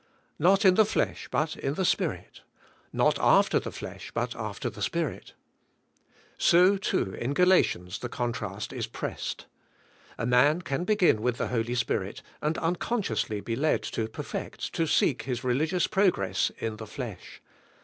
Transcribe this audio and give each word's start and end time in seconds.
"Not 0.39 0.65
in 0.65 0.73
the 0.73 0.83
flesh 0.83 1.27
but 1.29 1.55
in 1.55 1.75
the 1.75 1.85
Spirit," 1.85 2.41
"Not 2.91 3.19
after 3.19 3.59
the 3.59 3.71
flesh 3.71 4.09
but 4.11 4.35
after 4.35 4.67
the 4.67 4.81
Spirit." 4.81 5.33
So, 6.39 6.75
too, 6.77 7.15
inGalatians 7.21 7.99
the 7.99 8.09
contrast 8.09 8.73
is 8.73 8.87
pressed. 8.87 9.45
A 10.17 10.25
man 10.25 10.63
can 10.63 10.85
begin 10.85 11.21
with 11.21 11.37
the 11.37 11.49
Holy 11.49 11.75
Spirit 11.75 12.23
and 12.41 12.57
unconsciously 12.57 13.41
be 13.41 13.55
led 13.55 13.83
to 13.83 14.07
perfect, 14.07 14.73
to 14.73 14.87
seek 14.87 15.21
his 15.21 15.43
re 15.43 15.53
ligious 15.53 15.85
progress, 15.85 16.49
in 16.57 16.77
the 16.77 16.87
flesh. 16.87 17.39